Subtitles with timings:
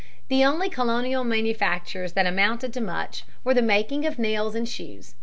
[0.29, 5.13] The only colonial manufactures that amounted to much were the making of nails and shoes.